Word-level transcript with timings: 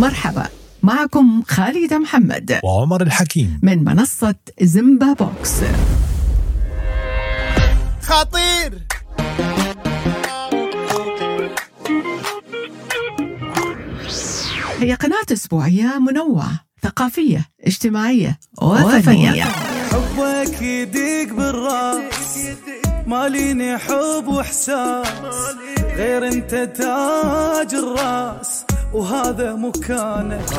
مرحبا 0.00 0.46
معكم 0.82 1.42
خالد 1.48 1.94
محمد. 1.94 2.60
وعمر 2.64 3.02
الحكيم. 3.02 3.60
من 3.62 3.84
منصة 3.84 4.34
زمبا 4.62 5.12
بوكس. 5.12 5.52
خطير! 8.02 8.78
هي 14.80 14.94
قناة 14.94 15.26
أسبوعية 15.32 15.98
منوعة 15.98 16.60
ثقافية 16.82 17.46
اجتماعية 17.66 18.38
وفنية. 18.62 19.44
حبك 19.92 20.62
يديك 20.62 21.32
بالرأس 21.32 22.38
ماليني 23.06 23.78
حب 23.78 24.24
وحساس 24.26 25.06
غير 25.96 26.28
أنت 26.28 26.50
تاج 26.50 27.74
الرأس. 27.74 28.64
وهذا 28.94 29.54
مكانك 29.54 30.50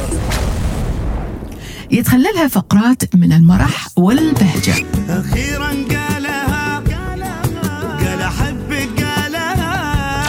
يتخللها 1.91 2.47
فقرات 2.47 3.15
من 3.15 3.33
المرح 3.33 3.87
والبهجة. 3.97 4.85
أخيرا 5.09 5.67
قالها 5.67 6.79
قال 6.79 8.21
احبك 8.21 9.03
قالها. 9.03 10.23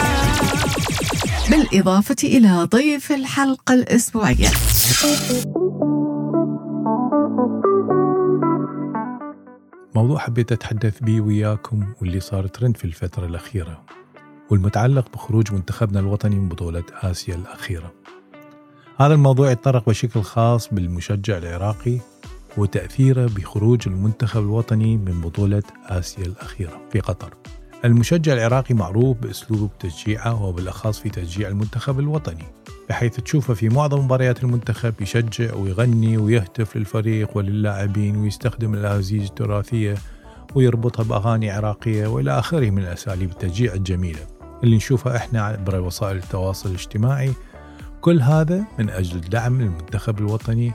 بالإضافة 1.49 2.15
إلى 2.23 2.63
ضيف 2.63 3.11
الحلقة 3.11 3.73
الأسبوعية. 3.73 4.49
موضوع 9.95 10.19
حبيت 10.19 10.51
أتحدث 10.51 10.99
به 11.01 11.21
وياكم 11.21 11.85
واللي 12.01 12.19
صار 12.19 12.47
ترند 12.47 12.77
في 12.77 12.85
الفترة 12.85 13.25
الأخيرة. 13.25 13.81
والمتعلق 14.49 15.11
بخروج 15.13 15.53
منتخبنا 15.53 15.99
الوطني 15.99 16.35
من 16.35 16.49
بطولة 16.49 16.83
آسيا 17.01 17.35
الأخيرة. 17.35 17.93
هذا 18.97 19.13
الموضوع 19.13 19.51
يتطرق 19.51 19.89
بشكل 19.89 20.21
خاص 20.21 20.73
بالمشجع 20.73 21.37
العراقي 21.37 21.99
وتأثيره 22.57 23.25
بخروج 23.25 23.87
المنتخب 23.87 24.41
الوطني 24.41 24.97
من 24.97 25.21
بطولة 25.21 25.63
آسيا 25.85 26.25
الأخيرة 26.25 26.81
في 26.91 26.99
قطر. 26.99 27.33
المشجع 27.85 28.33
العراقي 28.33 28.75
معروف 28.75 29.17
بأسلوب 29.17 29.69
تشجيعه 29.79 30.43
وبالأخص 30.43 30.99
في 30.99 31.09
تشجيع 31.09 31.47
المنتخب 31.47 31.99
الوطني 31.99 32.43
بحيث 32.89 33.15
تشوفه 33.15 33.53
في 33.53 33.69
معظم 33.69 34.05
مباريات 34.05 34.43
المنتخب 34.43 34.93
يشجع 35.01 35.55
ويغني 35.55 36.17
ويهتف 36.17 36.75
للفريق 36.75 37.37
وللاعبين 37.37 38.17
ويستخدم 38.17 38.73
الأهازيج 38.73 39.21
التراثية 39.21 39.95
ويربطها 40.55 41.03
بأغاني 41.03 41.51
عراقية 41.51 42.07
وإلى 42.07 42.39
آخره 42.39 42.69
من 42.69 42.83
أساليب 42.83 43.29
التشجيع 43.29 43.73
الجميلة. 43.73 44.34
اللي 44.65 44.75
نشوفها 44.75 45.15
إحنا 45.15 45.41
عبر 45.41 45.79
وسائل 45.79 46.17
التواصل 46.17 46.69
الاجتماعي. 46.69 47.33
كل 48.01 48.21
هذا 48.21 48.63
من 48.79 48.89
أجل 48.89 49.21
دعم 49.21 49.61
المنتخب 49.61 50.19
الوطني 50.19 50.71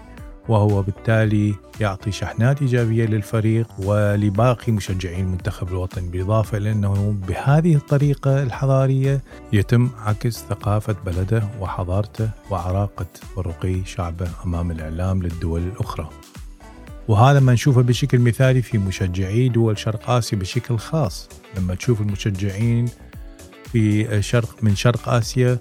وهو 0.49 0.83
بالتالي 0.83 1.55
يعطي 1.81 2.13
شحنات 2.13 2.63
إيجابية 2.63 3.07
للفريق 3.07 3.67
ولباقي 3.79 4.73
مشجعين 4.73 5.25
المنتخب 5.25 5.69
الوطني 5.69 6.09
بالإضافة 6.09 6.59
إلى 6.59 6.73
أنه 6.73 7.17
بهذه 7.29 7.75
الطريقة 7.75 8.43
الحضارية 8.43 9.21
يتم 9.53 9.89
عكس 9.99 10.45
ثقافة 10.51 10.97
بلده 11.07 11.43
وحضارته 11.61 12.31
وعراقة 12.51 13.07
ورقي 13.37 13.85
شعبه 13.85 14.29
أمام 14.45 14.71
الإعلام 14.71 15.23
للدول 15.23 15.61
الأخرى. 15.61 16.09
وهذا 17.09 17.41
ما 17.41 17.53
نشوفه 17.53 17.83
بشكل 17.83 18.19
مثالي 18.19 18.63
في 18.63 18.79
مشجعي 18.79 19.49
دول 19.49 19.79
شرق 19.79 20.11
آسيا 20.11 20.39
بشكل 20.39 20.79
خاص. 20.79 21.29
لما 21.57 21.75
تشوف 21.75 22.01
المشجعين 22.01 22.89
في 23.73 24.23
شرق 24.23 24.57
من 24.63 24.77
شرق 24.77 25.09
آسيا 25.09 25.59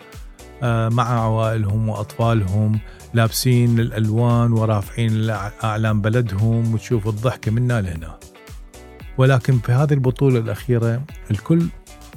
آه، 0.64 0.90
مع 0.90 1.24
عوائلهم 1.24 1.90
وأطفالهم 1.90 2.80
لابسين 3.14 3.80
الألوان 3.80 4.52
ورافعين 4.52 5.30
أعلام 5.64 6.02
بلدهم 6.02 6.74
وتشوف 6.74 7.08
الضحكة 7.08 7.52
منا 7.52 7.82
لهنا. 7.82 8.20
ولكن 9.18 9.60
في 9.60 9.72
هذه 9.72 9.94
البطولة 9.94 10.40
الأخيرة 10.40 11.02
الكل 11.32 11.68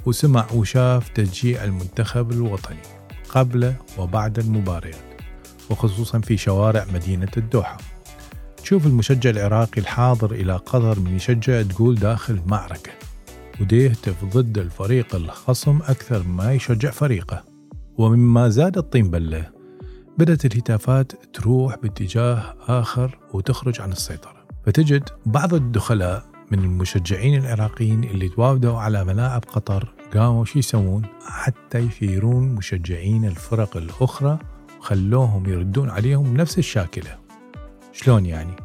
وسمع 0.05 0.45
وشاف 0.53 1.09
تشجيع 1.09 1.63
المنتخب 1.63 2.31
الوطني 2.31 2.81
قبل 3.29 3.73
وبعد 3.97 4.39
المباريات 4.39 5.21
وخصوصا 5.69 6.19
في 6.19 6.37
شوارع 6.37 6.85
مدينة 6.93 7.31
الدوحة. 7.37 7.77
تشوف 8.57 8.85
المشجع 8.85 9.29
العراقي 9.29 9.81
الحاضر 9.81 10.31
إلى 10.31 10.53
قطر 10.53 10.99
من 10.99 11.15
يشجع 11.15 11.61
تقول 11.61 11.95
داخل 11.95 12.41
معركة 12.47 12.91
وديهتف 13.61 14.25
ضد 14.25 14.57
الفريق 14.57 15.15
الخصم 15.15 15.77
أكثر 15.77 16.23
ما 16.27 16.53
يشجع 16.53 16.91
فريقه. 16.91 17.43
ومما 17.97 18.49
زاد 18.49 18.77
الطين 18.77 19.09
بلة 19.09 19.49
بدأت 20.17 20.45
الهتافات 20.45 21.11
تروح 21.35 21.77
باتجاه 21.77 22.55
آخر 22.67 23.19
وتخرج 23.33 23.81
عن 23.81 23.91
السيطرة. 23.91 24.45
فتجد 24.65 25.09
بعض 25.25 25.53
الدخلاء 25.53 26.25
من 26.51 26.59
المشجعين 26.59 27.39
العراقيين 27.39 28.03
اللي 28.03 28.29
توافدوا 28.29 28.77
على 28.77 29.03
ملاعب 29.03 29.43
قطر 29.43 29.93
قاموا 30.13 30.45
شو 30.45 30.59
يسوون؟ 30.59 31.05
حتى 31.25 31.79
يثيرون 31.79 32.43
مشجعين 32.43 33.25
الفرق 33.25 33.77
الأخرى 33.77 34.39
وخلوهم 34.79 35.49
يردون 35.49 35.89
عليهم 35.89 36.37
نفس 36.37 36.57
الشاكلة. 36.57 37.17
شلون 37.93 38.25
يعني؟ 38.25 38.55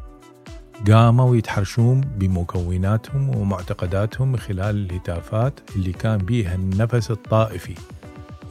قاموا 0.87 1.35
يتحرشون 1.35 2.01
بمكوناتهم 2.01 3.35
ومعتقداتهم 3.35 4.31
من 4.31 4.39
خلال 4.39 4.75
الهتافات 4.75 5.59
اللي 5.75 5.91
كان 5.91 6.17
بيها 6.17 6.55
النفس 6.55 7.11
الطائفي 7.11 7.75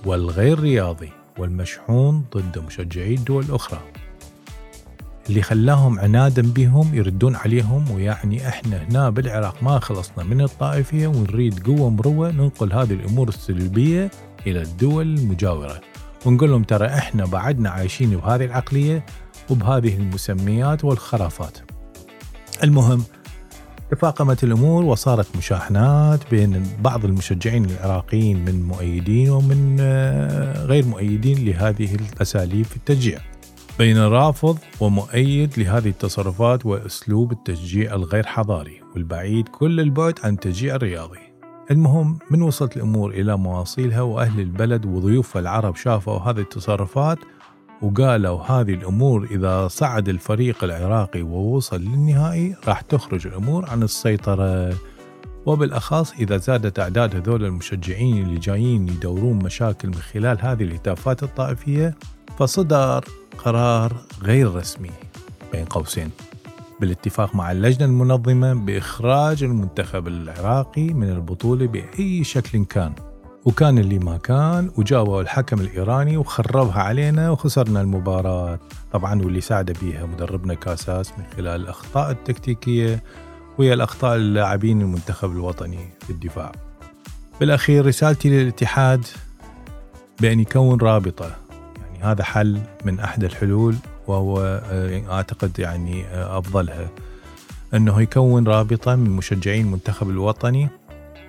والغير 0.07 0.61
رياضي 0.61 1.11
والمشحون 1.39 2.25
ضد 2.37 2.59
مشجعي 2.59 3.15
الدول 3.15 3.45
الأخرى. 3.45 3.81
اللي 5.29 5.43
خلاهم 5.43 5.99
عنادا 5.99 6.43
بهم 6.43 6.95
يردون 6.95 7.37
عليهم 7.37 7.91
ويعني 7.91 8.49
إحنا 8.49 8.83
هنا 8.83 9.11
بالعراق 9.11 9.63
ما 9.63 9.79
خلصنا 9.79 10.25
من 10.25 10.41
الطائفية 10.41 11.07
ونريد 11.07 11.67
قوة 11.67 11.91
مروة 11.91 12.31
ننقل 12.31 12.73
هذه 12.73 12.93
الأمور 12.93 13.29
السلبية 13.29 14.11
إلى 14.47 14.63
الدول 14.63 15.19
المجاورة. 15.19 15.81
ونقول 16.27 16.51
لهم 16.51 16.63
ترى 16.63 16.87
إحنا 16.87 17.27
بعدنا 17.27 17.71
عايشين 17.71 18.17
بهذه 18.17 18.45
العقلية 18.45 19.07
وبهذه 19.51 19.97
المسميات 19.97 20.85
والخرافات. 20.85 21.59
المهم 22.63 23.05
تفاقمت 23.91 24.45
الأمور 24.45 24.85
وصارت 24.85 25.37
مشاحنات 25.37 26.31
بين 26.31 26.63
بعض 26.81 27.05
المشجعين 27.05 27.65
العراقيين 27.65 28.45
من 28.45 28.63
مؤيدين 28.63 29.31
ومن 29.31 29.77
آه، 29.81 30.65
غير 30.65 30.85
مؤيدين 30.85 31.47
لهذه 31.47 31.95
الأساليب 31.95 32.65
في 32.65 32.77
التشجيع. 32.77 33.19
بين 33.79 33.99
رافض 33.99 34.59
ومؤيد 34.81 35.59
لهذه 35.59 35.89
التصرفات 35.89 36.67
وأسلوب 36.67 37.33
التشجيع 37.33 37.95
الغير 37.95 38.27
حضاري 38.27 38.81
والبعيد 38.95 39.49
كل 39.49 39.81
البعد 39.81 40.19
عن 40.25 40.33
التشجيع 40.33 40.75
الرياضي. 40.75 41.19
المهم 41.71 42.19
من 42.31 42.43
وصلت 42.43 42.77
الأمور 42.77 43.11
إلى 43.11 43.37
مواصيلها 43.37 44.01
وأهل 44.01 44.41
البلد 44.41 44.87
وضيوفها 44.87 45.41
العرب 45.41 45.77
شافوا 45.77 46.19
هذه 46.19 46.41
التصرفات 46.41 47.19
وقالوا 47.83 48.43
هذه 48.43 48.75
الأمور 48.75 49.29
إذا 49.31 49.69
صعد 49.69 50.09
الفريق 50.09 50.65
العراقي 50.65 51.23
ووصل 51.23 51.81
للنهائي 51.81 52.57
راح 52.69 52.81
تخرج 52.81 53.27
الأمور 53.27 53.71
عن 53.71 53.83
السيطرة. 53.83 54.75
وبالأخص 55.47 56.13
إذا 56.13 56.37
زادت 56.37 56.79
أعداد 56.79 57.17
هذول 57.17 57.45
المشجعين 57.45 58.27
اللي 58.27 58.39
جايين 58.39 58.89
يدورون 58.89 59.37
مشاكل 59.37 59.89
من 59.89 59.95
خلال 59.95 60.39
هذه 60.41 60.63
الهتافات 60.63 61.23
الطائفية 61.23 61.95
فصدر 62.39 63.05
قرار 63.39 63.97
غير 64.23 64.55
رسمي 64.55 64.91
بين 65.53 65.65
قوسين. 65.65 66.11
بالاتفاق 66.81 67.35
مع 67.35 67.53
اللجنة 67.53 67.85
المنظمة 67.85 68.55
بإخراج 68.55 69.43
المنتخب 69.43 70.09
العراقي 70.09 70.95
من 70.95 71.11
البطولة 71.11 71.67
بأي 71.67 72.25
شكل 72.25 72.65
كان. 72.65 72.93
وكان 73.45 73.79
اللي 73.79 73.99
ما 73.99 74.17
كان 74.17 74.71
وجاوه 74.77 75.21
الحكم 75.21 75.61
الإيراني 75.61 76.17
وخربها 76.17 76.83
علينا 76.83 77.31
وخسرنا 77.31 77.81
المباراة. 77.81 78.59
طبعا 78.93 79.23
واللي 79.23 79.41
ساعد 79.41 79.77
بيها 79.83 80.07
مدربنا 80.07 80.55
كاساس 80.55 81.13
من 81.19 81.25
خلال 81.37 81.61
الأخطاء 81.61 82.11
التكتيكية 82.11 83.03
وهي 83.59 83.75
الأخطاء 83.75 84.17
اللاعبين 84.17 84.81
المنتخب 84.81 85.33
الوطني 85.33 85.89
في 86.01 86.11
الدفاع. 86.11 86.53
بالأخير 87.41 87.87
رسالتي 87.87 88.29
للاتحاد 88.31 89.07
بأن 90.21 90.41
يكون 90.41 90.81
رابطة. 90.81 91.37
يعني 91.77 92.03
هذا 92.03 92.25
حل 92.25 92.61
من 92.85 93.01
أحد 93.01 93.25
الحلول 93.25 93.77
وهو 94.07 94.41
آه، 94.71 95.03
أعتقد 95.11 95.59
يعني 95.59 96.05
آه، 96.05 96.39
أفضلها. 96.39 96.89
أنه 97.75 98.03
يكون 98.03 98.49
رابطة 98.49 98.97
من 98.97 99.11
مشجعين 99.11 99.67
المنتخب 99.67 100.11
الوطني 100.11 100.69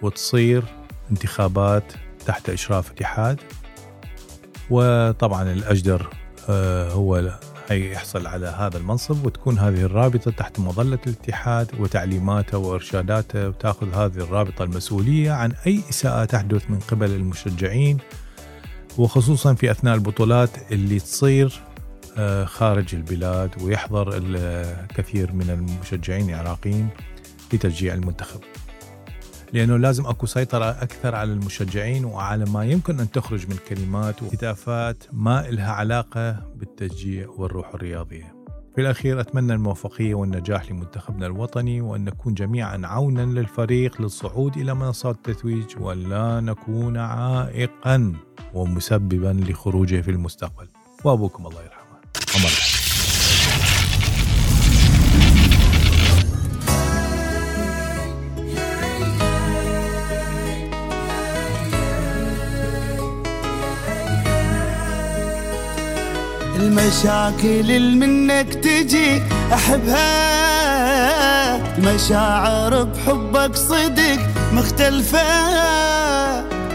وتصير 0.01 0.63
انتخابات 1.11 1.93
تحت 2.25 2.49
إشراف 2.49 2.91
اتحاد. 2.91 3.39
وطبعا 4.69 5.51
الأجدر 5.51 6.09
آه، 6.49 6.91
هو 6.91 7.39
يحصل 7.71 8.27
على 8.27 8.47
هذا 8.47 8.77
المنصب 8.77 9.25
وتكون 9.25 9.59
هذه 9.59 9.81
الرابطة 9.81 10.31
تحت 10.31 10.59
مظلة 10.59 10.99
الاتحاد 11.07 11.67
وتعليماته 11.79 12.57
وإرشاداته 12.57 13.47
وتأخذ 13.47 13.93
هذه 13.93 14.17
الرابطة 14.23 14.63
المسؤولية 14.63 15.31
عن 15.31 15.51
أي 15.67 15.81
إساءة 15.89 16.25
تحدث 16.25 16.69
من 16.69 16.79
قبل 16.79 17.11
المشجعين 17.11 17.97
وخصوصا 18.97 19.53
في 19.53 19.71
أثناء 19.71 19.95
البطولات 19.95 20.49
اللي 20.71 20.99
تصير 20.99 21.61
آه، 22.17 22.45
خارج 22.45 22.95
البلاد 22.95 23.49
ويحضر 23.61 24.09
الكثير 24.23 25.31
من 25.33 25.49
المشجعين 25.49 26.29
العراقيين 26.29 26.89
لتشجيع 27.53 27.93
المنتخب. 27.93 28.39
لأنه 29.53 29.77
لازم 29.77 30.05
أكو 30.05 30.25
سيطرة 30.25 30.65
أكثر 30.65 31.15
على 31.15 31.33
المشجعين 31.33 32.05
وعلى 32.05 32.45
ما 32.45 32.65
يمكن 32.65 32.99
أن 32.99 33.11
تخرج 33.11 33.49
من 33.49 33.57
كلمات 33.69 34.23
وهتافات 34.23 35.03
ما 35.13 35.49
إلها 35.49 35.71
علاقة 35.71 36.31
بالتشجيع 36.55 37.29
والروح 37.29 37.73
الرياضية. 37.73 38.35
في 38.75 38.81
الأخير 38.81 39.19
أتمنى 39.19 39.53
الموفقية 39.53 40.13
والنجاح 40.13 40.71
لمنتخبنا 40.71 41.25
الوطني 41.25 41.81
وأن 41.81 42.05
نكون 42.05 42.33
جميعا 42.33 42.81
عونا 42.83 43.21
للفريق 43.21 44.01
للصعود 44.01 44.57
إلى 44.57 44.73
منصات 44.73 45.15
التتويج 45.15 45.65
ولا 45.79 46.39
نكون 46.39 46.97
عائقا 46.97 48.13
ومسببا 48.53 49.45
لخروجه 49.49 50.01
في 50.01 50.11
المستقبل. 50.11 50.67
وأبوكم 51.03 51.47
الله 51.47 51.63
يرحمه. 51.63 51.99
عمر 52.35 52.78
المشاكل 66.59 67.71
اللي 67.71 68.07
منك 68.07 68.53
تجي 68.53 69.21
أحبها. 69.53 70.09
المشاعر 71.77 72.83
بحبك 72.83 73.55
صدق 73.55 74.19
مختلفة. 74.53 75.19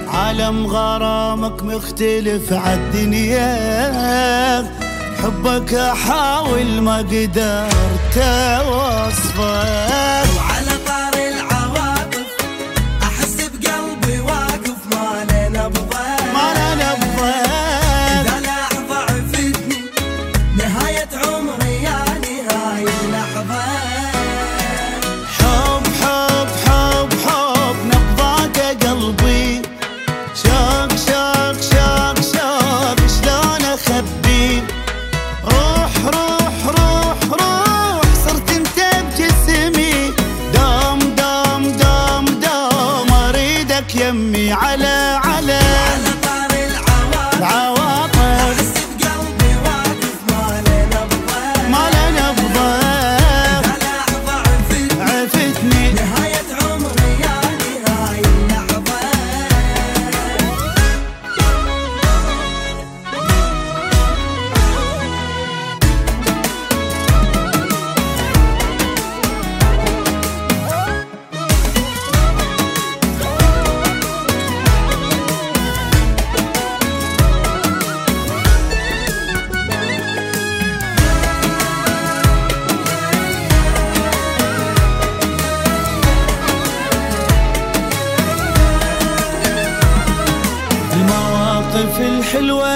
عالم 0.09 0.67
غرامك 0.67 1.63
مختلف 1.63 2.53
عالدنيا 2.53 3.55
حبك 5.23 5.75
أحاول 5.75 6.81
ما 6.81 6.99
قدرت 6.99 8.19
أوصفه. 8.19 10.54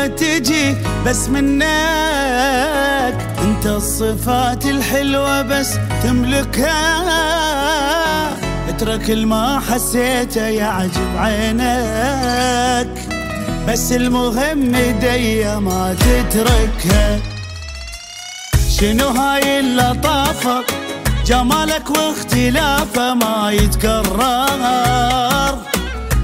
تجي 0.09 0.77
بس 1.07 1.29
منك. 1.29 1.67
انت 3.43 3.67
الصفات 3.67 4.67
الحلوة 4.67 5.43
بس 5.43 5.79
تملكها. 6.03 6.79
اترك 8.69 9.11
الما 9.11 9.61
حسيته 9.71 10.47
يعجب 10.47 11.17
عينك. 11.17 12.89
بس 13.69 13.93
المهم 13.93 14.73
دي 15.01 15.45
ما 15.57 15.97
تتركها. 16.01 17.21
شنو 18.81 19.09
هاي 19.09 19.61
اللطافة؟ 19.61 20.65
جمالك 21.27 21.91
واختلافه 21.91 23.15
ما 23.15 23.51
يتكرر. 23.53 24.59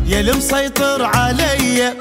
يا 0.06 0.20
المسيطر 0.20 1.04
علي 1.04 1.94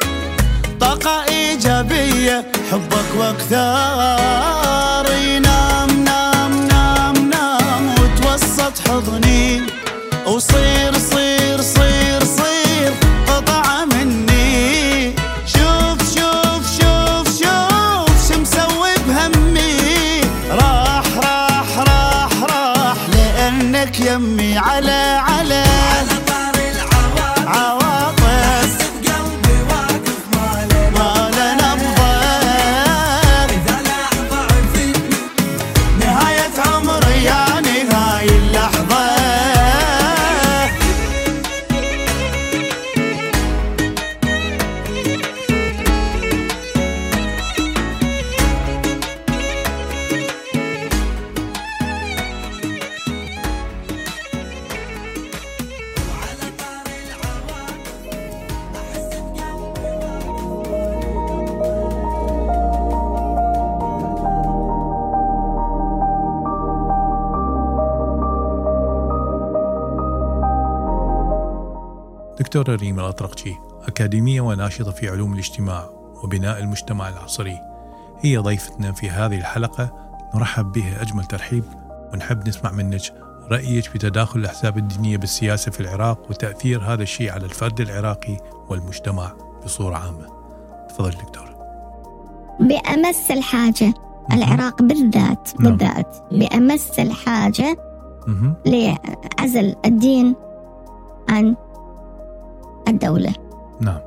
طاقة 0.93 1.23
إيجابية 1.29 2.45
حبك 2.71 3.09
وأكثر 3.17 5.05
ينام 5.13 6.03
نام 6.03 6.67
نام 6.67 7.29
نام 7.29 7.95
وتوسط 7.99 8.79
حضني. 8.87 9.61
وصير 10.27 10.93
صير 10.93 10.99
صير 10.99 11.22
دكتورة 72.53 72.75
ريما 72.75 73.01
الأطرقشي 73.01 73.55
أكاديمية 73.87 74.41
وناشطة 74.41 74.91
في 74.91 75.09
علوم 75.09 75.33
الاجتماع 75.33 75.89
وبناء 76.23 76.59
المجتمع 76.59 77.09
العصري. 77.09 77.59
هي 78.19 78.37
ضيفتنا 78.37 78.91
في 78.91 79.09
هذه 79.09 79.37
الحلقة. 79.37 79.93
نرحب 80.35 80.71
بها 80.71 81.01
أجمل 81.01 81.25
ترحيب 81.25 81.63
ونحب 82.13 82.47
نسمع 82.47 82.71
منك 82.71 83.01
رأيك 83.51 83.83
في 83.83 83.97
تداخل 83.97 84.39
الأحزاب 84.39 84.77
الدينية 84.77 85.17
بالسياسة 85.17 85.71
في 85.71 85.79
العراق 85.79 86.29
وتأثير 86.29 86.81
هذا 86.81 87.03
الشيء 87.03 87.31
على 87.31 87.45
الفرد 87.45 87.81
العراقي 87.81 88.37
والمجتمع 88.69 89.33
بصورة 89.65 89.95
عامة. 89.95 90.27
تفضل 90.89 91.11
دكتورة 91.11 91.55
بأمس 92.59 93.31
الحاجة 93.31 93.93
العراق 94.33 94.81
بالذات 94.81 95.49
نعم. 95.59 95.75
بالذات 95.77 96.17
بأمس 96.31 96.99
الحاجة. 96.99 97.77
لعزل 98.65 99.75
الدين 99.85 100.35
عن 101.29 101.55
الدولة. 102.87 103.33
نعم. 103.81 103.99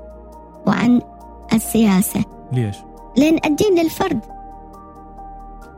وعن 0.66 1.00
السياسة. 1.52 2.24
ليش؟ 2.52 2.76
لأن 3.16 3.38
الدين 3.44 3.74
للفرد. 3.78 4.20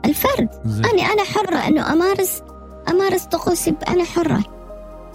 الفرد. 0.05 0.49
زين. 0.65 0.85
أنا 0.85 1.03
أنا 1.03 1.25
حرة 1.25 1.57
أنه 1.69 1.93
أمارس 1.93 2.43
أمارس 2.89 3.25
طقوسي 3.25 3.75
أنا 3.89 4.05
حرة. 4.05 4.41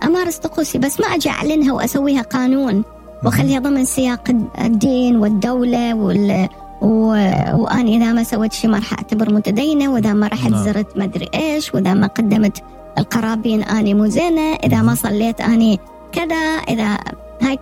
أمارس 0.04 0.38
طقوسي 0.38 0.78
بس 0.78 1.00
ما 1.00 1.08
أجي 1.08 1.30
أعلنها 1.30 1.74
وأسويها 1.74 2.22
قانون. 2.22 2.84
وأخليها 3.24 3.60
ضمن 3.60 3.86
سياق 3.86 4.32
الدين 4.60 5.16
والدولة 5.16 5.94
وال 5.94 6.50
و... 6.82 7.08
وأنا 7.54 7.90
إذا 7.90 8.14
ما 8.14 8.24
سويت 8.24 8.54
شيء 8.54 8.70
ما 8.70 8.78
راح 8.78 8.94
أعتبر 8.94 9.34
متدينة 9.34 9.94
وإذا 9.94 10.14
ما 10.14 10.28
رحت 10.28 10.50
نعم. 10.50 10.64
زرت 10.64 10.98
مدري 10.98 11.30
إيش 11.34 11.74
وإذا 11.74 11.94
ما 11.94 12.08
قدمت 12.08 12.64
القرابين 12.98 13.64
أنا 13.64 13.94
مو 13.94 14.08
زينة 14.08 14.56
إذا 14.56 14.82
ما 14.82 14.96
صليت 14.96 15.42
أنا 15.42 15.78
كذا 16.12 16.36
إذا 16.70 16.98
هاي 17.44 17.60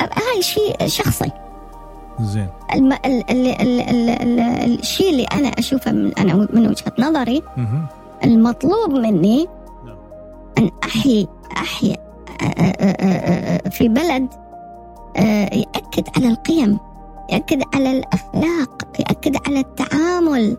هاي 0.00 0.42
شيء 0.42 0.86
شخصي. 0.86 1.30
زين. 2.20 2.48
الم... 2.74 2.92
ال... 2.92 3.30
ال... 3.30 3.46
ال... 3.46 3.80
ال... 3.80 4.10
ال... 4.10 4.40
الشيء 4.80 5.10
اللي 5.10 5.24
أنا 5.24 5.48
أشوفه 5.48 5.92
من 5.92 6.18
أنا 6.18 6.34
من 6.52 6.66
وجهة 6.66 6.92
نظري 6.98 7.42
مهم. 7.56 7.86
المطلوب 8.24 8.90
مني 8.90 9.48
نعم. 9.86 9.96
أن 10.58 10.70
أحيي 10.84 11.28
أحيي 11.56 11.96
آه، 12.42 13.68
في 13.68 13.88
بلد 13.88 14.26
آه، 15.16 15.54
يأكد 15.54 16.08
على 16.16 16.28
القيم 16.28 16.78
يأكد 17.32 17.62
على 17.74 17.90
الأخلاق 17.90 18.88
يأكد 18.98 19.36
على 19.46 19.60
التعامل. 19.60 20.56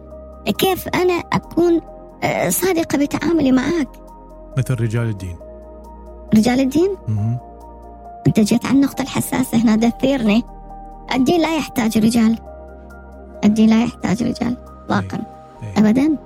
كيف 0.58 0.88
أنا 0.88 1.14
أكون 1.14 1.82
آه، 2.24 2.50
صادقة 2.50 2.98
بتعاملي 2.98 3.52
معك؟ 3.52 3.88
مثل 4.58 4.82
رجال 4.82 5.10
الدين. 5.10 5.36
رجال 6.36 6.60
الدين؟ 6.60 6.96
مهم. 7.08 7.38
أنت 8.28 8.40
جيت 8.40 8.66
على 8.66 8.76
النقطة 8.76 9.02
الحساسة 9.02 9.58
هنا 9.58 9.90
تثيرني 9.90 10.44
الدين 11.16 11.42
لا 11.42 11.58
يحتاج 11.58 11.98
رجال؟ 11.98 12.40
الدين 13.46 13.70
لا 13.70 13.84
يحتاج 13.84 14.24
رجال؟ 14.24 14.58
إطلاقا 14.84 15.24
إيه. 15.64 15.78
أبدا. 15.78 16.18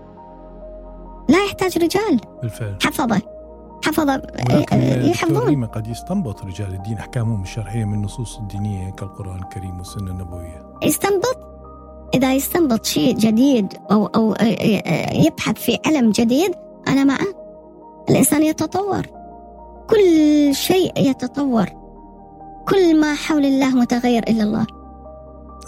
لا 1.30 1.46
يحتاج 1.46 1.78
رجال. 1.78 2.20
بالفعل. 2.42 2.76
حفظه. 2.84 3.22
حفظه. 3.86 4.22
ولكن 4.50 4.78
يحفظون. 4.82 5.66
قد 5.66 5.88
يستنبط 5.88 6.46
رجال 6.46 6.74
الدين 6.74 6.98
أحكامهم 6.98 7.42
الشرعية 7.42 7.86
من 7.86 7.94
النصوص 7.94 8.38
الدينية 8.38 8.90
كالقرآن 8.90 9.40
الكريم 9.40 9.78
والسنة 9.78 10.12
النبوية. 10.12 10.66
يستنبط؟ 10.84 11.38
إذا 12.14 12.34
يستنبط 12.34 12.86
شيء 12.86 13.16
جديد 13.16 13.74
أو 13.92 14.06
أو 14.06 14.36
يبحث 15.26 15.56
في 15.56 15.80
علم 15.86 16.12
جديد 16.12 16.52
أنا 16.88 17.04
معه. 17.04 17.28
الإنسان 18.10 18.44
يتطور. 18.44 19.06
كل 19.90 20.56
شيء 20.56 20.94
يتطور. 20.98 21.83
كل 22.70 23.00
ما 23.02 23.14
حول 23.16 23.46
الله 23.46 23.70
متغير 23.70 24.24
إلا 24.24 24.44
الله. 24.44 24.68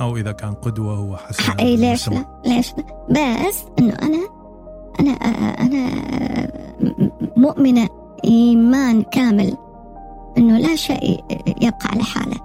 أو 0.02 0.18
إذا 0.18 0.32
كان 0.32 0.54
قدوة 0.54 1.00
وحسنة 1.00 1.56
أي 1.60 1.78
ليش. 1.78 2.10
لا؟ 2.10 2.26
ليش 2.46 2.74
لا؟ 3.10 3.48
بس 3.50 3.64
إنه 3.80 3.94
أنا 4.02 4.20
أنا 5.00 5.12
أنا 5.62 5.90
مؤمنة 7.38 7.88
إيمان 8.26 9.04
كامل 9.04 9.58
إنه 10.38 10.58
لا 10.58 10.76
شيء 10.76 11.24
يبقى 11.62 11.88
على 11.92 12.04
حاله 12.04 12.36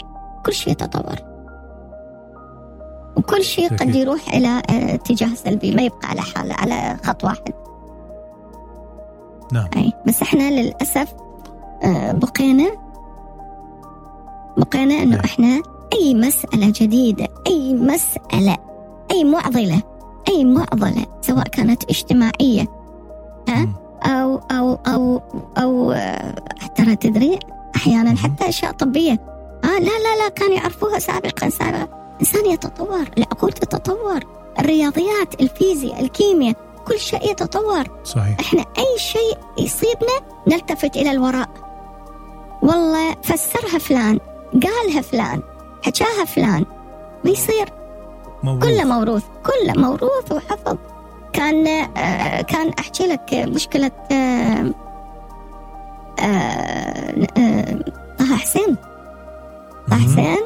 كل 0.46 0.52
شيء 0.52 0.72
يتطور 0.72 1.16
وكل 3.16 3.44
شيء 3.44 3.76
قد. 3.76 3.94
يروح 3.94 4.28
إلى 4.34 4.62
اتجاه 4.70 5.34
سلبي 5.34 5.74
ما 5.74 5.82
يبقى 5.82 6.08
على 6.08 6.20
حاله 6.20 6.54
على 6.54 6.96
خط 7.04 7.24
واحد. 7.24 7.52
نعم. 9.52 9.68
أي 9.76 9.92
بس 10.06 10.22
إحنا 10.22 10.50
للأسف 10.50 11.14
آه، 11.82 12.12
بقينا 12.12 12.70
بقينا 14.56 15.02
إنه 15.02 15.16
أي. 15.16 15.24
إحنا 15.24 15.62
أي 15.92 16.14
مسألة 16.14 16.72
جديدة 16.76 17.28
أي 17.46 17.74
مسألة 17.74 18.56
أي 19.10 19.24
معضلة 19.24 19.82
أي 20.28 20.44
معضلة 20.44 21.06
سواء 21.20 21.48
كانت 21.48 21.84
اجتماعية 21.84 22.66
ها؟ 23.48 23.68
أو 24.04 24.40
أو 24.50 25.22
أو 25.58 25.92
آه، 25.92 26.34
ترى 26.76 26.96
تدري؟ 26.96 27.38
أحيانا 27.76 28.04
مهم. 28.10 28.16
حتى 28.16 28.48
أشياء 28.48 28.72
طبية. 28.72 29.12
آه 29.64 29.78
لا 29.78 29.98
لا 29.98 30.22
لا 30.22 30.28
كانوا 30.28 30.54
يعرفوها 30.54 30.98
سابقا 30.98 31.48
سابقا 31.48 32.12
الإنسان 32.14 32.46
يتطور 32.46 33.04
العقول 33.18 33.52
تتطور. 33.52 34.20
الرياضيات 34.58 35.40
الفيزياء 35.40 36.00
الكيمياء 36.00 36.54
كل 36.86 36.98
شيء 36.98 37.30
يتطور. 37.30 37.84
صحيح. 38.04 38.40
إحنا 38.40 38.60
أي 38.78 38.98
شيء 38.98 39.38
يصيبنا 39.58 40.20
نلتفت 40.48 40.96
إلى 40.96 41.10
الوراء. 41.10 41.48
والله 42.62 43.16
فسرها 43.22 43.78
فلان. 43.78 44.18
قالها 44.52 45.00
فلان 45.02 45.42
حكاها 45.82 46.24
فلان 46.24 46.64
ما 47.24 47.30
يصير. 47.30 47.68
موروث. 48.42 48.64
كله 48.64 48.84
موروث 48.84 49.22
كله 49.46 49.82
موروث 49.82 50.32
وحفظ. 50.32 50.76
كان 51.32 51.66
آه 51.96 52.40
كان 52.42 52.68
أحكي 52.78 53.06
لك 53.06 53.34
مشكلة 53.34 53.90
آه 54.12 54.72
آه 56.20 57.78
طه 58.18 58.36
حسين. 58.36 58.76
طه. 59.90 59.96
حسين 59.96 60.36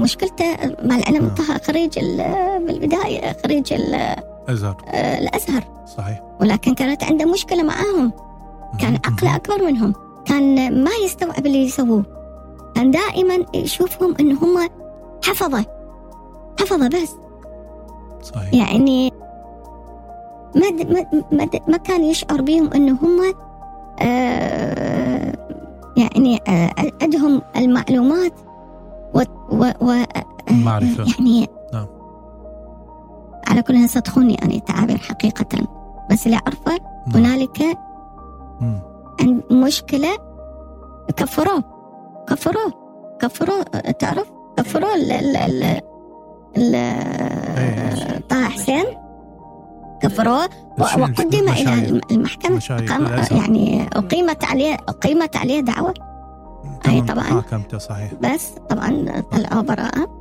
مشكلته 0.00 0.44
مع 0.84 0.96
العلم. 0.96 1.28
طه 1.28 1.58
خريج 1.66 1.98
ال- 1.98 2.66
بالبدايه 2.66 3.36
خريج 3.44 3.72
ال- 3.72 4.16
أزهر 4.48 4.76
آه 4.88 5.18
الأزهر. 5.18 5.64
صحيح. 5.96 6.22
ولكن 6.40 6.74
كانت 6.74 7.04
عنده 7.04 7.24
مشكلة 7.32 7.62
معاهم. 7.62 8.12
كان. 8.80 8.94
عقله 9.04 9.36
أكبر 9.36 9.62
منهم. 9.64 9.94
كان 10.24 10.84
ما 10.84 10.90
يستوعب 11.04 11.46
اللي 11.46 11.64
يسووه. 11.64 12.04
كان 12.76 12.90
دائما 12.90 13.46
يشوفهم 13.54 14.14
إن 14.20 14.32
هم 14.32 14.68
حفظة 15.24 15.64
حفظة 16.60 16.88
بس 16.88 17.16
صحيح 18.22 18.54
يعني 18.54 19.12
ما 20.54 20.70
ما 21.32 21.48
ما, 21.68 21.76
كان 21.76 22.04
يشعر 22.04 22.42
بهم 22.42 22.72
إن 22.74 22.90
هم 22.90 23.34
آه 24.00 25.32
يعني 25.96 26.40
آه 26.48 26.70
عندهم 27.02 27.42
المعلومات 27.56 28.32
و, 29.14 29.22
و, 29.50 29.70
و 29.80 30.04
معرفة. 30.50 31.04
يعني 31.04 31.48
نعم. 31.72 31.86
على 33.46 33.62
كل 33.62 33.88
تخوني 33.88 34.34
يعني 34.34 34.60
تعابير 34.60 34.98
حقيقة 34.98 35.68
بس 36.10 36.26
اللي 36.26 36.36
أعرفه 36.36 36.78
نعم. 37.06 37.24
هنالك 37.24 37.78
مشكلة 39.50 40.16
كفروه 41.16 41.75
كفروه 42.28 42.72
كفروه 43.20 43.62
تعرف 43.98 44.26
كفروه 44.56 44.94
ال 44.94 45.12
ال 45.12 45.36
ال 45.36 45.62
ال 46.56 46.74
إيه. 46.74 48.18
طه 48.28 48.44
حسين 48.48 48.84
كفروه 50.02 50.48
وقدم 50.78 51.28
إلى 51.28 51.38
المشايخ. 51.40 51.68
الم- 51.88 52.00
المحكمة 52.10 52.56
مشايخ 52.56 52.92
قام 52.92 53.06
الأزهر. 53.06 53.40
يعني 53.40 53.88
أقيمت 53.96 54.44
عليه 54.44 54.74
أقيمت 54.88 55.36
عليه 55.36 55.60
دعوة 55.60 55.94
تمام. 56.84 57.06
طبعاً. 57.06 57.22
حاكمته 57.24 57.78
صحيح 57.78 58.14
بس 58.14 58.48
طبعا 58.68 59.22
طلعوا 59.32 59.62
براءة 59.62 60.16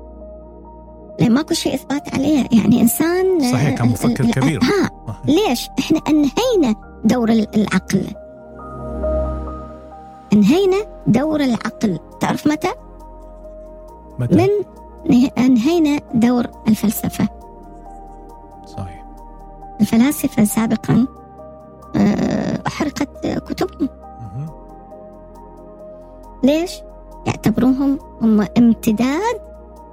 لأن 1.20 1.32
ماكو 1.34 1.54
شيء 1.54 1.74
إثبات 1.76 2.14
عليه 2.14 2.48
يعني 2.52 2.82
إنسان 2.82 3.40
صحيح، 3.52 3.70
كان 3.78 3.88
مفكر 3.88 4.24
ال- 4.24 4.30
ال- 4.30 4.34
كبير. 4.34 4.60
ها 4.64 4.90
صحيح. 5.08 5.26
ليش؟ 5.50 5.70
إحنا 5.80 6.00
أنهينا 6.10 6.76
دور 7.04 7.30
ال- 7.30 7.56
العقل 7.56 8.02
أنهينا 10.36 10.78
دور 11.08 11.40
العقل. 11.42 12.00
تعرف 12.20 12.48
متى؟ 12.48 12.68
متى؟ 14.20 14.36
من 14.36 14.50
نه- 15.10 15.32
أنهينا 15.38 16.00
دور 16.14 16.46
الفلسفة. 16.68 17.28
صحيح. 18.66 19.06
الفلاسفة 19.82 20.44
سابقا 20.44 21.08
آه، 21.96 22.60
أحرقت 22.68 23.28
كتبهم. 23.28 23.90
مهم. 24.22 24.50
ليش؟ 26.44 26.72
يعتبروهم 27.28 28.00
هم 28.22 28.48
امتداد 28.58 29.42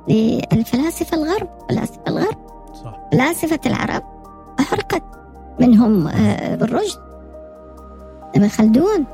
للفلاسفة 0.08 1.16
الغرب. 1.16 1.49
فلاسفة 1.68 2.00
الغرب. 2.08 2.37
صح. 2.84 3.00
فلاسفة 3.12 3.61
العرب 3.66 4.02
أحرقت. 4.61 5.02
منهم 5.61 6.06
آه، 6.08 6.54
ابن 6.54 6.75
رشد 6.76 6.99
ابن 8.37 8.49
خلدون. 8.49 9.04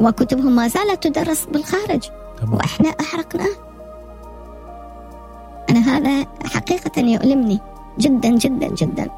وكتبهم 0.00 0.56
ما 0.56 0.68
زالت 0.68 1.06
تدرس 1.06 1.44
بالخارج. 1.44 2.08
تمام. 2.40 2.54
وإحنا 2.54 2.88
أحرقناه. 2.88 3.54
أنا 5.70 5.78
هذا 5.80 6.26
حقيقة 6.44 7.00
يؤلمني 7.00 7.60
جدا 7.98 8.28
جدا 8.28 8.68
جدا. 8.68 9.10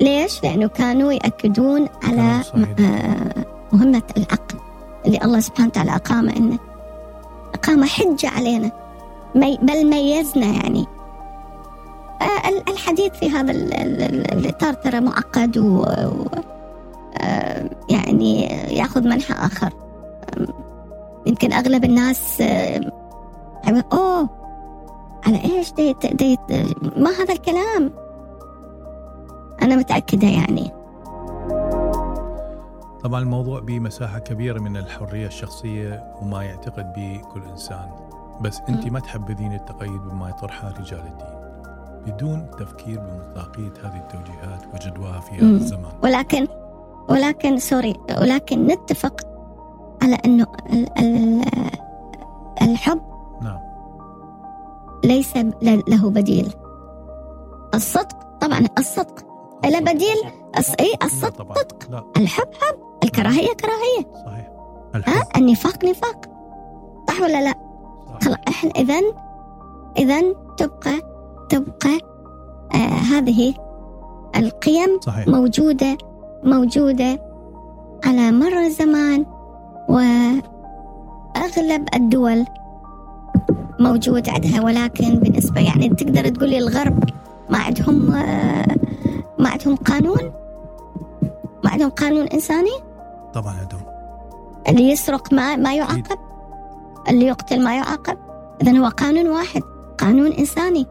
ليش؟ 0.00 0.42
لأنه 0.42 0.68
كانوا 0.68 1.12
يأكدون 1.12 1.88
على. 2.04 2.40
آه، 2.80 3.44
مهمة 3.72 4.02
العقل. 4.16 4.58
اللي 5.06 5.18
الله 5.24 5.40
سبحانه 5.40 5.68
وتعالى 5.68 5.90
أقام 5.96 6.28
إنه 6.28 6.58
أقام 7.54 7.84
حجة 7.84 8.28
علينا. 8.28 8.70
بل 9.34 9.86
ميزنا 9.90 10.46
يعني. 10.46 10.86
آه، 12.22 12.48
ال- 12.48 12.68
الحديث 12.68 13.12
في 13.12 13.30
هذا 13.30 13.50
ال- 13.52 13.74
ال- 13.74 14.02
ال- 14.02 14.32
الإطار 14.38 14.72
ترى 14.74 15.00
معقد 15.00 15.58
و, 15.58 15.84
يعني 17.90 18.42
ياخذ 18.76 19.08
منحى 19.08 19.34
آم، 19.34 20.46
يمكن 21.26 21.52
أغلب 21.52 21.84
الناس 21.84 22.40
آه، 22.40 22.80
أوه 23.92 24.28
على 25.26 25.44
إيش؟ 25.44 25.72
ديت 25.72 26.06
ديت 26.06 26.40
ما 26.96 27.10
هذا 27.10 27.34
الكلام. 27.34 27.90
أنا 29.62 29.76
متأكدة 29.76 30.28
يعني. 30.28 30.72
طبعا 33.04 33.20
الموضوع 33.20 33.60
به 33.60 33.78
مساحة 33.80 34.18
كبيرة 34.18 34.60
من 34.60 34.76
الحرية 34.76 35.26
الشخصية 35.26 36.04
وما 36.22 36.42
يعتقد 36.42 36.92
به 36.92 37.20
كل 37.34 37.42
إنسان. 37.50 37.90
بس 38.40 38.60
أنت 38.68 38.86
ما 38.86 39.00
تحبذين 39.00 39.52
التقيد 39.52 40.00
بما 40.10 40.28
يطرحه 40.28 40.68
رجال 40.68 41.00
الدين. 41.00 41.38
بدون 42.06 42.46
تفكير 42.58 43.00
بمصداقية 43.00 43.72
هذه 43.84 43.96
التوجيهات 43.96 44.62
وجدواها 44.74 45.20
في 45.20 45.36
هذا. 45.36 45.44
الزمان. 45.44 45.92
ولكن 46.02 46.46
ولكن 47.10 47.58
سوري 47.58 47.94
ولكن 48.20 48.66
نتفق 48.66 49.20
على 50.02 50.18
ال- 50.24 51.42
الحب 52.62 53.00
نعم. 53.42 53.58
ليس 55.04 55.36
له 55.88 56.10
بديل. 56.10 56.52
الصدق 57.74 58.16
طبعا 58.40 58.60
الصدق. 58.78 59.24
لا 59.64 59.80
بديل 59.80 60.16
الص- 60.58 60.74
اي 60.80 60.94
الصدق 61.04 61.52
صدق. 61.58 62.04
الحب 62.16 62.46
حب 62.54 62.76
الكراهية 63.04 63.52
كراهية. 63.52 64.24
صحيح. 64.26 64.48
ها؟ 64.94 64.98
الحب. 64.98 65.22
النفاق 65.36 65.84
نفاق. 65.84 66.26
صح 67.08 67.20
ولا 67.22 67.42
لا. 67.44 67.54
خلاص 68.24 68.36
إحنا 68.48 68.70
اذا 68.70 69.00
اذا 69.98 70.20
تبقى 70.56 70.92
تبقى 71.48 71.98
آه 72.74 72.76
هذه 73.16 73.54
القيم 74.36 75.00
صحيح. 75.00 75.28
موجودة 75.28 75.98
موجودة 76.44 77.20
على 78.04 78.32
مر 78.32 78.58
الزمان 78.58 79.26
وأغلب 79.88 80.44
الدول 81.94 82.44
موجود 83.80 84.28
عندها 84.28 84.62
ولكن 84.62 85.14
بالنسبة 85.18 85.60
يعني 85.60 85.88
تقدر 85.88 86.28
تقولي 86.28 86.58
الغرب 86.58 87.04
ما 87.50 87.58
عندهم 87.58 88.12
آه، 88.12 88.76
ما 89.38 89.48
عندهم 89.48 89.76
قانون؟ 89.76 90.32
ما 91.64 91.70
عندهم 91.70 91.90
قانون 91.90 92.26
إنساني؟ 92.26 92.78
طبعا 93.34 93.54
عندهم. 93.60 93.80
اللي 94.68 94.90
يسرق 94.90 95.32
ما 95.32 95.56
ما 95.56 95.74
يعاقب؟ 95.74 96.18
اللي 97.08 97.26
يقتل 97.26 97.64
ما 97.64 97.76
يعاقب؟ 97.76 98.18
إذا 98.62 98.78
هو 98.78 98.88
قانون 98.88 99.28
واحد 99.28 99.62
قانون 99.98 100.32
إنساني. 100.32 100.86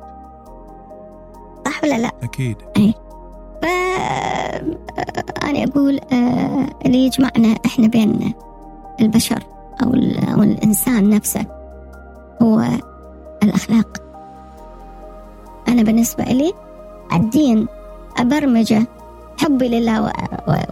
صح 1.66 1.84
ولا 1.84 1.98
لا؟ 1.98 2.12
أكيد. 2.24 2.58
ف 3.62 3.66
أنا 5.44 5.64
أقول 5.64 6.00
آه، 6.14 6.68
اللي 6.86 7.06
يجمعنا 7.06 7.56
إحنا 7.66 7.88
بين 7.88 8.34
البشر 9.02 9.44
أو, 9.84 9.94
ال- 9.94 10.30
أو 10.30 10.44
الإنسان 10.44 11.10
نفسه 11.10 11.46
هو 12.42 12.64
الأخلاق. 13.44 13.88
أنا 15.68 15.84
بالنسبة 15.84 16.24
لي 16.24 16.54
الدين 17.14 17.68
أبرمجة 18.18 18.84
حبي 19.40 19.68
لله 19.68 20.12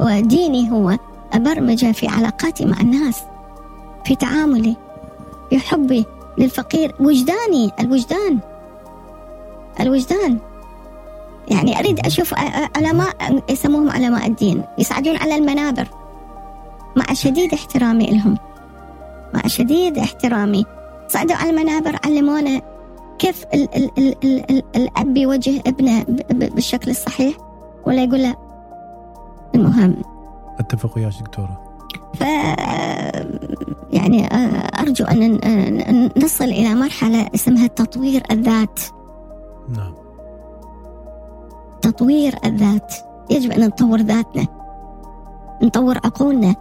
وديني 0.01 0.71
هو 0.71 0.97
أبرمجة 1.33 1.91
في 1.91 2.07
علاقاتي 2.07 2.65
مع 2.65 2.79
الناس 2.81 3.21
في 4.05 4.15
تعاملي 4.15 4.75
في 5.49 5.59
حبي 5.59 6.05
للفقير. 6.37 6.95
وجداني 6.99 7.71
الوجدان 7.79 8.39
الوجدان. 9.79 10.37
يعني 11.47 11.79
أريد 11.79 11.99
أشوف 11.99 12.33
علماء 12.75 13.43
يسموهم 13.49 13.89
علماء 13.89 14.27
الدين 14.27 14.63
يصعدون 14.77 15.17
على 15.17 15.35
المنابر. 15.35 15.87
مع 16.95 17.13
شديد 17.13 17.53
احترامي 17.53 18.05
لهم. 18.05 18.37
مع 19.33 19.41
شديد 19.47 19.97
احترامي. 19.97 20.65
صعدوا 21.07 21.35
على 21.35 21.49
المنابر 21.49 21.99
علمونا 22.05 22.61
كيف 23.19 23.45
ال 23.53 23.75
ال 23.75 23.91
ال 23.97 24.15
ال 24.23 24.51
ال 24.51 24.63
الأب 24.75 25.17
يوجه 25.17 25.61
ابنه 25.67 26.05
بالشكل 26.29 26.91
الصحيح. 26.91 27.35
ولا 27.85 28.03
يقول 28.03 28.23
له 28.23 28.35
المهم. 29.55 29.95
أتفق 30.59 30.97
وياك 30.97 31.13
دكتورة. 31.21 31.61
ف 32.13 32.21
يعني 33.93 34.27
أرجو 34.79 35.05
أن 35.05 36.09
نصل 36.17 36.43
إلى 36.43 36.75
مرحلة 36.75 37.27
اسمها 37.35 37.67
تطوير 37.67 38.23
الذات. 38.31 38.79
نعم. 39.77 39.93
تطوير 41.95 42.35
الذات. 42.45 42.93
يجب 43.29 43.51
أن 43.51 43.67
نطور 43.67 44.01
ذاتنا. 44.01 44.47
نطور 45.63 45.97
عقولنا. 45.97 46.55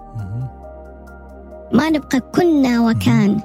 ما 1.73 1.90
نبقى 1.90 2.20
كنا 2.20 2.81
وكان. 2.81 3.40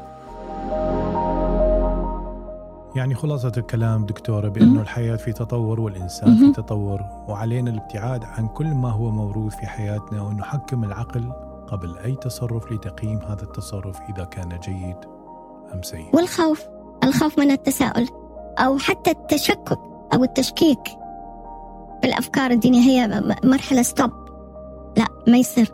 يعني 2.96 3.16
خلاصة 3.16 3.52
الكلام 3.58 4.06
دكتورة 4.06 4.50
بأنه. 4.50 4.82
الحياة 4.82 5.16
في 5.16 5.34
تطور 5.34 5.80
والإنسان. 5.80 6.38
في 6.38 6.62
تطور 6.62 7.02
وعلينا 7.28 7.72
الابتعاد 7.72 8.24
عن 8.24 8.48
كل 8.48 8.68
ما 8.68 8.90
هو 8.90 9.12
موروث 9.12 9.56
في 9.56 9.68
حياتنا 9.68 10.22
وأن 10.22 10.36
نحكم 10.36 10.84
العقل 10.84 11.32
قبل 11.68 11.98
أي 11.98 12.16
تصرف 12.16 12.72
لتقييم 12.72 13.20
هذا 13.20 13.44
التصرف 13.44 14.00
إذا 14.10 14.24
كان 14.24 14.60
جيد 14.64 14.98
أم 15.74 15.82
سيء. 15.82 16.16
والخوف. 16.16 16.68
الخوف 17.04 17.40
من 17.40 17.52
التساؤل 17.52 18.08
أو 18.60 18.78
حتى 18.78 19.12
التشكك 19.12 19.80
أو 20.14 20.24
التشكيك. 20.24 20.99
بالأفكار 22.02 22.52
الدينية 22.52 22.80
هي 22.82 23.24
مرحلة 23.44 23.82
ستوب 23.82 24.12
لا 24.98 25.06
ما 25.28 25.38
يصير. 25.38 25.72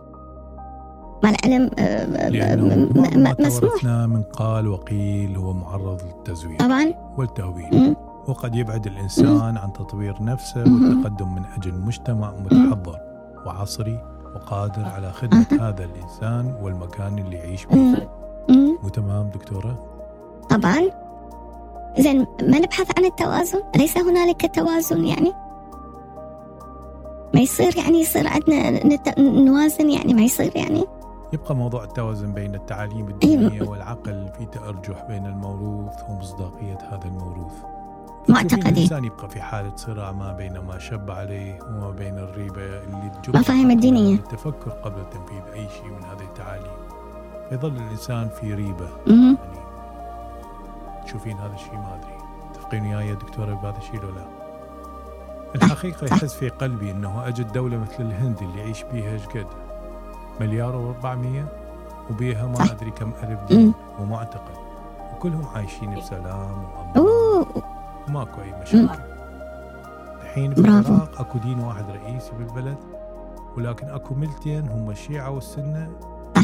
مع 1.24 1.30
العلم 1.30 1.70
آه، 1.80 2.06
م- 2.30 3.36
مسموح. 3.40 3.84
من 3.86 4.24
قال 4.24 4.68
وقيل 4.68 5.38
هو 5.38 5.54
معرض 5.54 6.02
للتزوير 6.04 6.60
طبعا. 6.60 6.94
والتهويل. 7.18 7.96
وقد 8.28 8.56
يبعد 8.56 8.88
الإنسان 8.88 9.58
عن 9.58 9.74
تطوير 9.74 10.16
نفسه. 10.22 10.60
والتقدم 10.62 11.36
من 11.36 11.42
أجل 11.58 11.74
مجتمع 11.74 12.32
متحضر 12.32 13.00
وعصري 13.46 14.00
وقادر 14.36 14.86
على 14.86 15.12
خدمة 15.12 15.46
هذا 15.52 15.84
الإنسان 15.86 16.56
والمكان 16.62 17.20
اللي 17.20 17.36
يعيش. 17.38 17.64
فيه. 17.64 18.10
مو 18.84 18.90
تمام 18.94 19.30
دكتورة؟ 19.30 19.80
طبعا. 20.50 20.82
زين 22.00 22.20
ما 22.42 22.60
نبحث 22.60 22.88
عن 22.98 23.06
التوازن؟ 23.06 23.60
أليس 23.76 23.98
هنالك 23.98 24.56
توازن 24.56 25.06
يعني؟ 25.06 25.34
ما 27.36 27.42
يصير 27.42 27.78
يعني 27.78 28.02
يصير 28.02 28.28
عندنا 28.28 28.70
نت- 28.88 29.20
نوازن 29.20 29.90
يعني 29.90 30.14
ما 30.14 30.22
يصير 30.22 30.52
يعني 30.56 30.84
يبقى 31.34 31.56
موضوع 31.56 31.84
التوازن 31.84 32.34
بين 32.34 32.56
التعاليم 32.56 32.98
أيوة. 32.98 33.10
الدينية 33.12 33.70
والعقل 33.70 34.30
في 34.38 34.46
تأرجح 34.46 35.04
بين 35.08 35.26
الموروث 35.26 35.94
ومصداقية 36.10 36.78
هذا 36.92 37.06
الموروث 37.06 37.54
معتقدي. 38.30 38.70
الإنسان 38.70 39.06
يبقى 39.06 39.30
في 39.30 39.42
حالة 39.42 39.76
صراع 39.76 40.12
ما 40.12 40.32
بين 40.34 40.60
ما 40.60 40.80
شب 40.80 41.12
عليه 41.12 41.60
وما 41.64 41.90
بين 41.92 42.18
الريبة 42.18 42.62
اللي 42.62 43.12
مفاهيم 43.28 43.72
الدينية. 43.72 44.16
للتفكر 44.16 44.70
قبل 44.72 45.04
تنفيذ 45.10 45.54
أي 45.54 45.68
شيء 45.70 45.86
من 45.92 46.04
هذه 46.04 46.24
التعاليم 46.24 46.72
فيظل 47.50 47.74
الإنسان 47.78 48.30
في 48.42 48.54
ريبة. 48.54 48.90
يعني 49.08 49.38
تشوفين 51.06 51.38
هذا 51.38 51.54
الشيء 51.54 51.74
ما 51.74 51.96
أدري 51.96 52.18
تفقين 52.54 52.86
وياي 52.96 53.08
يا 53.10 53.14
دكتورة 53.14 53.54
بهذا 53.54 53.78
الشيء 53.78 54.02
لو 54.02 54.10
لا 54.10 54.26
الحقيقة. 55.56 56.06
يحس 56.06 56.34
في 56.34 56.50
قلبي 56.50 56.92
أنه 56.92 57.28
أجد 57.28 57.52
دولة 57.52 57.78
مثل 57.78 58.04
الهند 58.04 58.38
اللي 58.42 58.60
يعيش 58.60 58.84
بيها 58.84 59.12
إيش 59.12 59.26
قد 59.26 59.48
مليار 60.40 60.76
وأربعمية 60.76 61.46
وبيها 62.10 62.48
ما. 62.48 62.64
أدري 62.72 62.92
كم 62.92 63.12
ألف 63.24 63.40
دين. 63.48 63.74
ومعتقد 64.00 64.56
وكلهم 65.16 65.46
عايشين 65.56 65.96
بسلام 65.96 66.64
وأمان 66.64 67.46
وماكو 68.08 68.42
أي 68.42 68.62
مشاكل 68.62 69.02
الحين 70.22 70.54
في 70.54 70.62
برافو. 70.62 70.94
العراق 70.94 71.22
أكو 71.22 71.38
دين 71.40 71.60
واحد 71.60 71.86
رئيسي 71.90 72.32
بالبلد 72.32 72.78
ولكن 73.58 73.90
أكو 73.90 74.14
ملتين 74.14 74.70
هم 74.70 74.90
الشيعة 74.90 75.30
والسنة. 75.30 75.90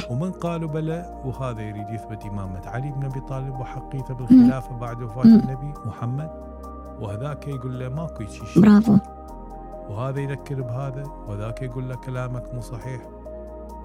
ومن 0.10 0.32
قالوا 0.32 0.70
بلى 0.70 1.22
وهذا 1.26 1.62
يريد 1.62 1.90
يثبت 1.90 2.26
إمامة 2.26 2.62
علي 2.66 2.92
بن 2.92 3.06
أبي 3.06 3.20
طالب 3.20 3.60
وحقيته 3.60 4.14
بالخلافة 4.14 4.76
بعد 4.76 5.02
وفاة. 5.02 5.24
النبي 5.24 5.74
محمد 5.86 6.30
وهذاك 7.02 7.48
يقول 7.48 7.80
له 7.80 7.90
ماكو 7.90 8.26
شيء. 8.26 8.64
برافو. 8.64 8.98
وهذا 9.90 10.20
يذكر 10.20 10.62
بهذا 10.62 11.04
وذاك 11.28 11.62
يقول 11.62 11.90
له 11.90 11.96
كلامك 11.96 12.54
مو 12.54 12.62
صحيح. 12.62 13.02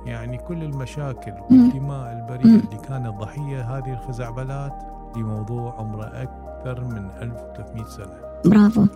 يعني 0.07 0.39
كل 0.39 0.63
المشاكل 0.63 1.33
والدماء 1.51 2.13
البريئة. 2.13 2.57
اللي 2.65 2.77
كانت 2.89 3.09
ضحية 3.21 3.79
هذه 3.79 3.93
الخزعبلات 3.93 4.83
لموضوع 5.17 5.75
عمره 5.79 6.05
أكثر 6.05 6.85
من 6.85 7.11
1300 7.23 7.85
سنة. 7.85 8.21
برافو. 8.45 8.87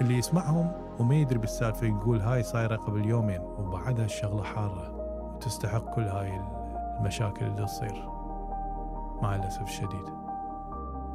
اللي 0.00 0.18
يسمعهم 0.18 0.72
وما 0.98 1.14
يدري 1.14 1.38
بالسالفة 1.38 1.86
يقول 1.86 2.20
هاي 2.20 2.42
صايرة 2.42 2.76
قبل 2.76 3.04
يومين 3.04 3.40
وبعدها 3.58 4.04
الشغلة 4.04 4.42
حارة 4.42 4.92
وتستحق 5.36 5.94
كل 5.94 6.02
هاي 6.02 6.40
المشاكل 6.98 7.46
اللي 7.46 7.64
تصير. 7.64 8.08
مع 9.22 9.36
الأسف 9.36 9.62
الشديد. 9.62 10.23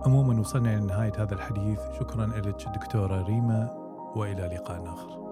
عموما 0.06 0.40
وصلنا 0.40 0.74
إلى 0.74 0.86
نهاية 0.86 1.14
هذا 1.18 1.34
الحديث. 1.34 1.80
شكرا 2.00 2.26
لك 2.26 2.70
دكتورة 2.76 3.22
ريما 3.22 3.70
وإلى 4.16 4.42
لقاء 4.42 4.84
آخر. 4.86 5.29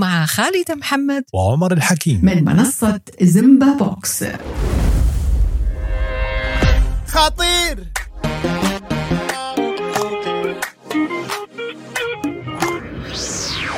مع 0.00 0.26
خالد 0.26 0.70
محمد. 0.72 1.24
وعمر 1.32 1.72
الحكيم. 1.72 2.20
من 2.22 2.44
منصة 2.44 3.00
زمبا 3.22 3.66
بوكس. 3.66 4.24
خطير. 7.06 7.86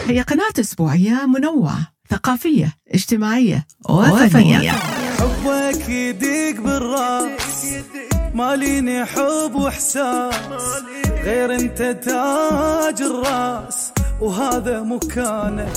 هي 0.06 0.20
قناة 0.20 0.52
أسبوعية 0.60 1.26
منوعة 1.26 1.92
ثقافية 2.10 2.72
اجتماعية 2.94 3.66
وفنية. 3.88 4.70
حبك 4.70 5.88
يديك 5.88 6.60
بالرأس 6.60 7.64
ماليني 8.34 9.04
حب 9.04 9.54
وإحساس 9.54 10.34
غير 11.24 11.54
أنت 11.54 11.78
تاج 11.78 13.02
الرأس. 13.02 13.92
وهذا 14.22 14.82
مكانك 14.82 15.72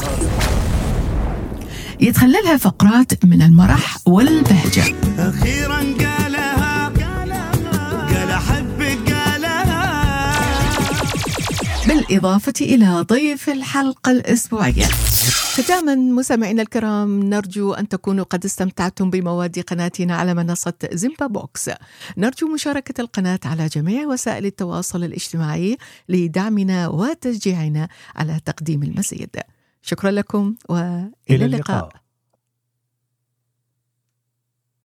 يتخللها 2.00 2.58
فقرات 2.58 3.26
من 3.26 3.42
المرح 3.42 3.98
والبهجة. 4.06 4.96
أخيرا 5.20 5.78
قالها 5.78 6.35
بالإضافة 12.10 12.54
إلى 12.62 13.02
ضيف 13.02 13.50
الحلقة 13.50 14.12
الأسبوعية. 14.12 14.86
ختاما 15.56 15.96
مستمعينا 15.96 16.62
الكرام 16.62 17.24
نرجو 17.24 17.74
أن 17.74 17.88
تكونوا 17.88 18.26
قد 18.26 18.46
استمتعتم 18.46 19.10
بمواد 19.10 19.60
قناتنا 19.60 20.16
على 20.16 20.34
منصة 20.34 20.74
زيمبا 20.94 21.28
بوكس 21.28 21.70
نرجو 22.18 22.48
مشاركة 22.54 23.02
القناة 23.02 23.40
على 23.46 23.68
جميع 23.68 24.08
وسائل 24.08 24.46
التواصل 24.46 25.04
الاجتماعي 25.04 25.78
لدعمنا 26.10 26.88
وتشجيعنا 26.88 27.88
على 28.16 28.40
تقديم 28.46 28.84
المزيد. 28.84 29.36
شكرا 29.82 30.12
لكم 30.12 30.56
وإلى 30.70 31.12
إلى 31.30 31.46
اللقاء. 31.46 31.78
اللقاء. 31.78 32.05